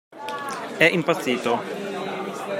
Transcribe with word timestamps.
È 0.77 0.83
impazzito! 0.85 1.61